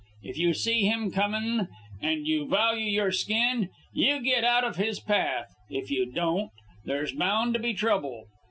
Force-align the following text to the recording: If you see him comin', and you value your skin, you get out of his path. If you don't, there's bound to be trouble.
If 0.23 0.35
you 0.39 0.55
see 0.55 0.79
him 0.81 1.11
comin', 1.11 1.67
and 2.01 2.25
you 2.25 2.47
value 2.47 2.89
your 2.89 3.11
skin, 3.11 3.69
you 3.93 4.19
get 4.19 4.43
out 4.43 4.63
of 4.63 4.77
his 4.77 4.99
path. 4.99 5.53
If 5.69 5.91
you 5.91 6.07
don't, 6.11 6.49
there's 6.83 7.11
bound 7.13 7.53
to 7.53 7.59
be 7.59 7.75
trouble. 7.75 8.25